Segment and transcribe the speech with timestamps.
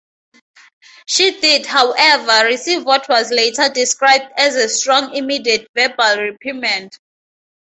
[1.05, 6.97] She did, however, receive what was later described as a "strong, immediate, verbal reprimand".